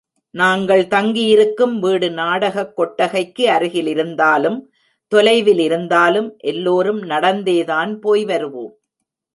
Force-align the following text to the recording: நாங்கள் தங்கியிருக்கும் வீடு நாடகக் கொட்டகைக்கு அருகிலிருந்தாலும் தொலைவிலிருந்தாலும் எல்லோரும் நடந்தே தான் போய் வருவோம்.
நாங்கள் 0.31 0.87
தங்கியிருக்கும் 0.87 1.79
வீடு 1.79 2.11
நாடகக் 2.11 2.75
கொட்டகைக்கு 2.75 3.49
அருகிலிருந்தாலும் 3.49 4.59
தொலைவிலிருந்தாலும் 5.15 6.37
எல்லோரும் 6.37 7.01
நடந்தே 7.01 7.63
தான் 7.63 7.99
போய் 7.99 8.25
வருவோம். 8.25 8.79